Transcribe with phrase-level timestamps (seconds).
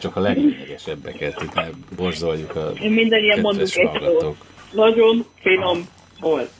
[0.00, 1.66] csak a leglényegesebbeket, itt ne
[1.96, 4.36] borzoljuk a Én mindannyian mondunk kedves egy szót.
[4.72, 5.88] Nagyon finom
[6.20, 6.50] volt.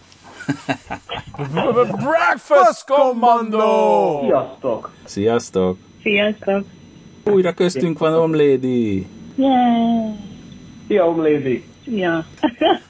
[2.05, 4.21] Breakfast Commando!
[4.23, 4.91] Sziasztok!
[5.05, 5.79] Sziasztok!
[6.03, 6.65] Sziasztok!
[7.25, 9.07] Újra köztünk van Omlédi!
[9.37, 10.15] Yeah.
[10.89, 11.65] Szia, Omlédi!
[11.95, 12.25] Ja.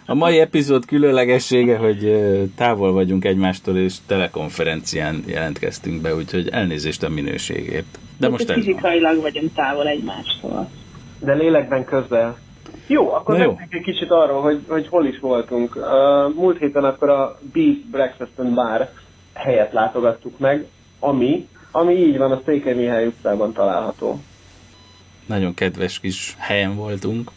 [0.07, 2.23] A mai epizód különlegessége, hogy
[2.57, 7.99] távol vagyunk egymástól, és telekonferencián jelentkeztünk be, úgyhogy elnézést a minőségért.
[8.19, 8.57] De most ez van.
[8.57, 10.71] fizikailag vagyunk távol egymástól.
[11.19, 12.39] De lélekben közel.
[12.87, 13.59] Jó, akkor Na jó.
[13.69, 15.77] egy kicsit arról, hogy, hogy hol is voltunk.
[15.77, 18.89] Uh, múlt héten akkor a Beef Breakfast and Bar
[19.35, 20.67] helyet látogattuk meg,
[20.99, 24.21] ami, ami így van, a Székely Mihály utcában található.
[25.27, 27.31] Nagyon kedves kis helyen voltunk.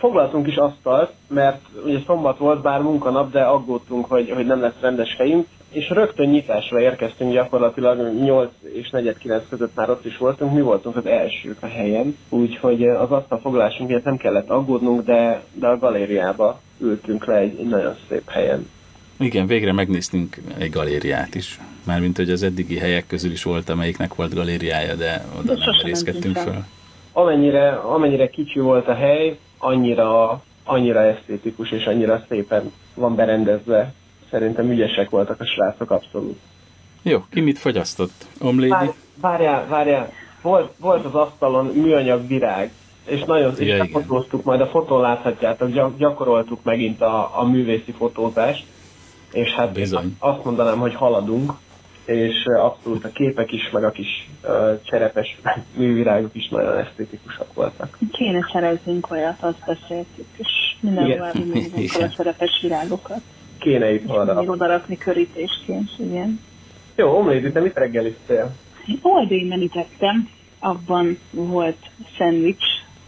[0.00, 4.80] Foglaltunk is asztalt, mert ugye szombat volt, bár munkanap, de aggódtunk, hogy, hogy nem lesz
[4.80, 10.52] rendes helyünk, és rögtön nyitásra érkeztünk, gyakorlatilag 8 és 49 között már ott is voltunk,
[10.52, 15.66] mi voltunk az elsők a helyen, úgyhogy az asztalfoglalásunk miatt nem kellett aggódnunk, de, de
[15.66, 18.68] a galériába ültünk le egy, egy nagyon szép helyen.
[19.18, 21.60] Igen, végre megnéztünk egy galériát is.
[21.86, 25.80] Mármint, hogy az eddigi helyek közül is volt, amelyiknek volt galériája, de oda De nem
[25.82, 26.64] részkedtünk föl.
[27.12, 33.92] Amennyire, amennyire kicsi volt a hely, annyira, annyira esztétikus és annyira szépen van berendezve.
[34.30, 36.38] Szerintem ügyesek voltak a srácok, abszolút.
[37.02, 38.26] Jó, ki mit fogyasztott?
[38.40, 38.70] Omlédi?
[38.70, 38.88] Várj,
[39.20, 40.12] várjál, várjál.
[40.42, 42.72] Volt, volt az asztalon műanyag virág,
[43.06, 47.92] és nagyon Ja, ja, fotóztuk, majd a fotón láthatjátok, gyak, gyakoroltuk megint a, a művészi
[47.92, 48.64] fotózást,
[49.32, 50.16] és hát Bizony.
[50.18, 51.52] azt mondanám, hogy haladunk,
[52.10, 55.38] és abszolút a képek is, meg a kis uh, cserepes
[55.76, 57.98] művirágok is nagyon esztétikusak voltak.
[58.12, 60.48] Kéne szerezzünk olyat, azt beszéltük, és
[60.80, 62.10] mindenhol elvinnénk a Igen.
[62.16, 63.20] szerepes virágokat.
[63.58, 64.34] Kéne itt arra.
[64.34, 66.40] még odarakni körítésként, igen.
[66.96, 68.50] Jó, Omlédi, te mit reggeliztél?
[68.86, 72.64] Én oldény menüt ettem, abban volt szendvics,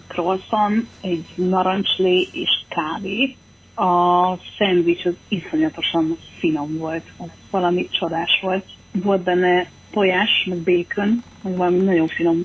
[0.09, 3.37] croissant, egy narancslé és kávé.
[3.75, 8.65] A szendvics az iszonyatosan finom volt, az valami csodás volt.
[8.93, 12.45] Volt benne tojás, meg bacon, meg valami nagyon finom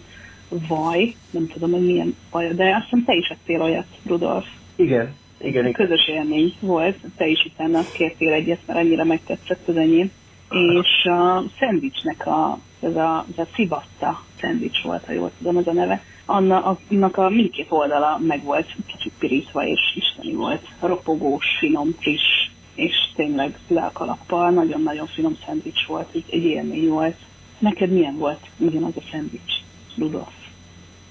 [0.50, 4.46] vaj, nem tudom, hogy milyen vaj, de azt hiszem te is ettél olyat, Rudolf.
[4.75, 5.72] Igen, igen, igen.
[5.72, 10.12] Közös élmény volt, te is utána kértél egyet, mert annyira megtetszett az enyém.
[10.50, 15.68] És a szendvicsnek a, ez a, ez a cibatta szendvics volt, ha jól tudom, ez
[15.68, 16.03] a neve.
[16.25, 20.68] Anna, annak a mindkét oldala meg volt kicsit pirítva, és isteni volt.
[20.80, 22.37] Ropogós, finom, friss,
[22.78, 27.16] és tényleg lelkalappal nagyon-nagyon finom szendvics volt, egy, egy élmény volt.
[27.60, 29.54] Neked milyen volt ugyanaz a szendvics,
[29.98, 30.34] Rudolf?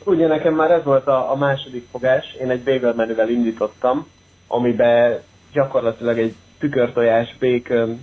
[0.05, 4.07] Ugye nekem már ez volt a, a második fogás, én egy bagel menüvel indítottam,
[4.47, 5.21] amiben
[5.53, 8.01] gyakorlatilag egy tükörtojás, bacon,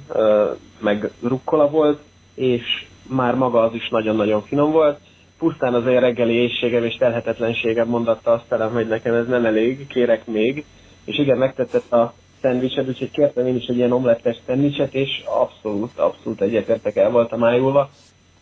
[0.79, 2.02] meg rukkola volt,
[2.34, 5.00] és már maga az is nagyon-nagyon finom volt.
[5.38, 9.88] Pusztán az én reggeli éjségem és telhetetlenségem mondatta azt velem, hogy nekem ez nem elég,
[9.88, 10.66] kérek még.
[11.06, 15.97] És igen, megtetett a szendvicset, úgyhogy kértem én is egy ilyen omlettes szendvicset, és abszolút,
[15.97, 17.89] abszolút egyetértek el voltam ájulva.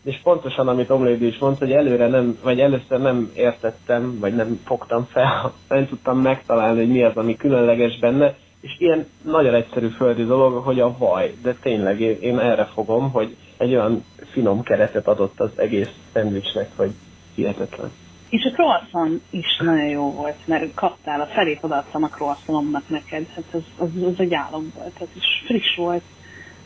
[0.04, 4.60] És pontosan, amit Omlédi is mondta, hogy előre nem, vagy először nem értettem, vagy nem
[4.64, 9.88] fogtam fel, nem tudtam megtalálni, hogy mi az, ami különleges benne, és ilyen nagyon egyszerű
[9.88, 14.62] földi dolog, hogy a vaj, de tényleg én, én erre fogom, hogy egy olyan finom
[14.62, 16.90] keretet adott az egész szendvicsnek, hogy
[17.34, 17.90] hihetetlen.
[18.32, 23.26] És a croissant is nagyon jó volt, mert kaptál, a felét odaadtam a croissantomnak neked,
[23.34, 26.02] hát az, az, az egy álom volt, az is friss volt,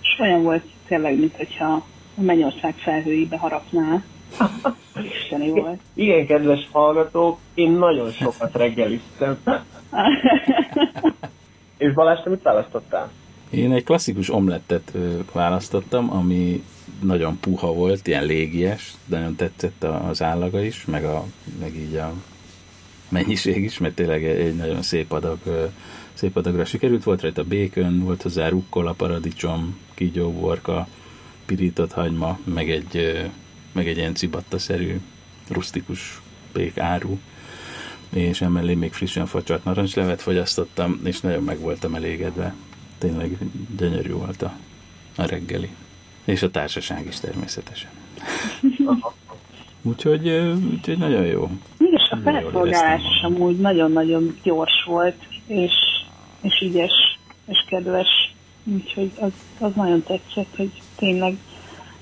[0.03, 1.73] és olyan volt tényleg, mint hogyha
[2.17, 4.05] a mennyország felhőibe harapnál.
[5.21, 5.81] Isteni volt.
[5.95, 9.39] Igen, kedves hallgatók, én nagyon sokat reggeliztem.
[11.79, 13.11] És Balázs, te mit választottál?
[13.51, 16.63] Én egy klasszikus omlettet ö, választottam, ami
[17.03, 21.25] nagyon puha volt, ilyen légies, nagyon tetszett az állaga is, meg, a,
[21.59, 22.13] meg így a
[23.09, 25.39] mennyiség is, mert tényleg egy, nagyon szép adag,
[26.15, 27.05] szép adagra sikerült.
[27.05, 30.89] Volt rajta bacon, volt hozzá rukkola, paradicsom, kígyóborka,
[31.47, 33.23] pirított hagyma, meg egy,
[33.73, 35.01] meg egy ilyen cibatta-szerű,
[35.49, 36.21] rustikus
[36.53, 37.19] pékáru
[38.11, 42.55] és emellé még frissen facsart narancslevet fogyasztottam, és nagyon meg voltam elégedve.
[42.99, 43.39] Tényleg
[43.77, 44.57] gyönyörű volt a,
[45.17, 45.71] a reggeli.
[46.27, 47.91] És a társaság is természetesen.
[49.83, 50.29] úgyhogy,
[50.73, 51.49] úgyhogy nagyon jó.
[51.79, 55.73] És a felszolgálás amúgy nagyon-nagyon gyors volt, és,
[56.41, 58.09] és ügyes, és kedves.
[58.65, 61.37] Úgyhogy az, az nagyon tetszett, hogy tényleg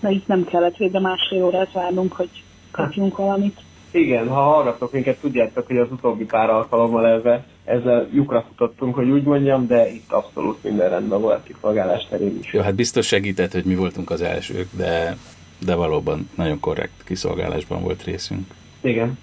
[0.05, 2.29] de itt nem kellett végre másfél órát várnunk, hogy
[2.71, 3.61] kapjunk valamit.
[3.91, 9.11] Igen, ha hallgatok minket, tudjátok, hogy az utóbbi pár alkalommal ezzel, ezzel lyukra futottunk, hogy
[9.11, 12.53] úgy mondjam, de itt abszolút minden rendben volt kiszolgálás terén is.
[12.53, 15.17] Jó, hát biztos segített, hogy mi voltunk az elsők, de,
[15.65, 18.55] de valóban nagyon korrekt kiszolgálásban volt részünk.
[18.81, 19.19] Igen.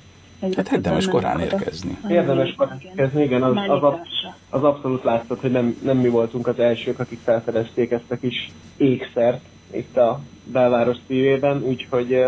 [0.56, 1.98] Hát érdemes korán érkezni.
[2.10, 4.00] Érdemes korán érkezni, igen, az, az, az,
[4.50, 8.50] az abszolút látszott, hogy nem, nem mi voltunk az elsők, akik felfedezték ezt a kis
[8.78, 9.42] ékszert
[9.74, 12.26] itt a belváros szívében, úgyhogy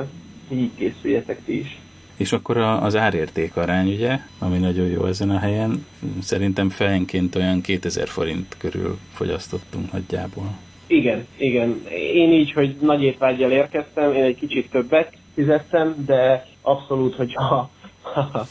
[0.49, 1.81] így készüljetek ti is.
[2.23, 5.85] És akkor az árérték arány, ugye, ami nagyon jó ezen a helyen,
[6.21, 10.57] szerintem fejenként olyan 2000 forint körül fogyasztottunk nagyjából.
[10.87, 11.85] Igen, igen.
[12.13, 17.69] Én így, hogy nagy étvágyjal érkeztem, én egy kicsit többet fizettem, de abszolút, hogyha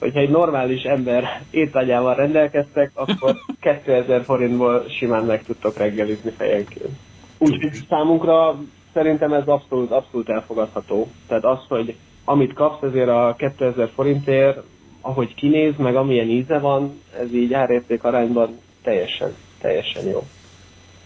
[0.00, 3.36] hogyha egy normális ember étvágyával rendelkeztek, akkor
[3.84, 6.98] 2000 forintból simán meg tudtok reggelizni fejenként.
[7.38, 8.58] Úgyhogy számunkra
[8.92, 11.08] szerintem ez abszolút, abszolút elfogadható.
[11.28, 14.62] Tehát az, hogy amit kapsz ezért a 2000 forintért,
[15.00, 20.22] ahogy kinéz, meg amilyen íze van, ez így árérték arányban teljesen, teljesen jó.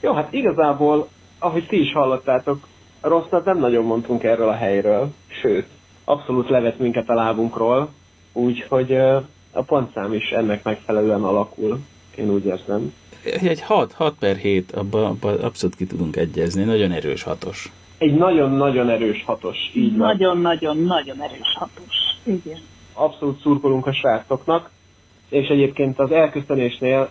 [0.00, 1.08] Jó, hát igazából,
[1.38, 2.66] ahogy ti is hallottátok,
[3.00, 5.66] rosszat nem nagyon mondtunk erről a helyről, sőt,
[6.04, 7.88] abszolút levet minket a lábunkról,
[8.32, 8.92] úgyhogy
[9.52, 11.78] a pontszám is ennek megfelelően alakul,
[12.16, 12.92] én úgy érzem.
[13.24, 17.72] Egy 6, 6 per 7, abban abba abszolút ki tudunk egyezni, nagyon erős hatos.
[18.04, 22.58] Egy nagyon-nagyon erős hatos, így Nagyon-nagyon-nagyon erős hatos, igen.
[22.92, 24.70] Abszolút szurkolunk a srácoknak,
[25.28, 27.08] és egyébként az elköszönésnél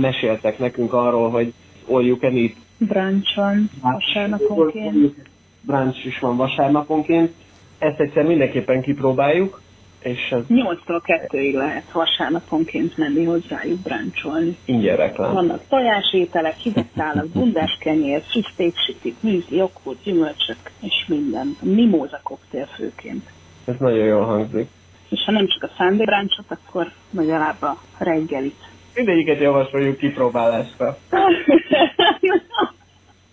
[0.00, 1.52] meséltek nekünk arról, hogy
[1.90, 2.52] all you can eat.
[2.78, 5.14] Brunch van vasárnaponként.
[5.60, 7.32] Brunch is van vasárnaponként.
[7.78, 9.60] Ezt egyszer mindenképpen kipróbáljuk.
[10.02, 10.42] És ez...
[10.48, 14.56] 8-tól 2-ig lehet vasárnaponként menni hozzájuk brancsolni.
[14.64, 15.32] Ingyen reklám.
[15.32, 21.56] Vannak tojásételek, hideg szálak, bundás kenyér, friss péksítik, műzi, joghurt, gyümölcsök és minden.
[21.60, 23.30] Mimóza koktél főként.
[23.64, 24.68] Ez nagyon jól hangzik.
[25.08, 28.70] És ha nem csak a Sunday brunchot, akkor legalább a reggelit.
[28.94, 30.98] Mindegyiket javasoljuk kipróbálásra.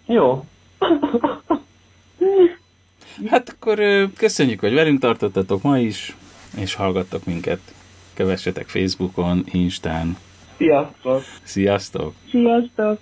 [0.05, 0.43] Jó.
[3.27, 3.79] Hát akkor
[4.17, 6.15] köszönjük, hogy velünk tartottatok ma is,
[6.57, 7.59] és hallgattok minket.
[8.13, 10.17] Kövessetek Facebookon, Instán.
[10.57, 11.23] Sziasztok!
[11.43, 12.13] Sziasztok!
[12.29, 12.99] Sziasztok!